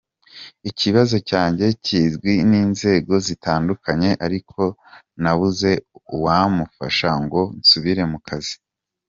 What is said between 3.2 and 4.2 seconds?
zitandukanye